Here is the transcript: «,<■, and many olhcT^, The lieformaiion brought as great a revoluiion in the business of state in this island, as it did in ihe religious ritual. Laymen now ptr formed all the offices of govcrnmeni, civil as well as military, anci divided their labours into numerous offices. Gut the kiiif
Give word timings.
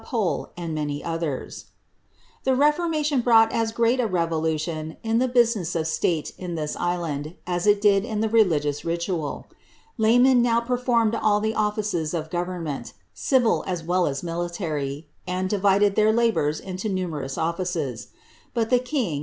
«,<■, 0.05 0.49
and 0.57 0.73
many 0.73 1.03
olhcT^, 1.03 1.65
The 2.43 2.53
lieformaiion 2.55 3.23
brought 3.23 3.51
as 3.51 3.71
great 3.71 3.99
a 3.99 4.07
revoluiion 4.07 4.97
in 5.03 5.19
the 5.19 5.27
business 5.27 5.75
of 5.75 5.85
state 5.85 6.33
in 6.39 6.55
this 6.55 6.75
island, 6.75 7.35
as 7.45 7.67
it 7.67 7.79
did 7.79 8.03
in 8.03 8.23
ihe 8.25 8.33
religious 8.33 8.83
ritual. 8.83 9.45
Laymen 9.99 10.41
now 10.41 10.59
ptr 10.59 10.79
formed 10.79 11.13
all 11.13 11.39
the 11.39 11.53
offices 11.53 12.15
of 12.15 12.31
govcrnmeni, 12.31 12.93
civil 13.13 13.63
as 13.67 13.83
well 13.83 14.07
as 14.07 14.23
military, 14.23 15.07
anci 15.27 15.49
divided 15.49 15.93
their 15.93 16.11
labours 16.11 16.59
into 16.59 16.89
numerous 16.89 17.37
offices. 17.37 18.07
Gut 18.55 18.71
the 18.71 18.79
kiiif 18.79 19.19